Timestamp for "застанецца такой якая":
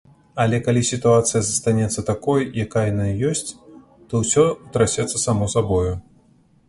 1.47-2.85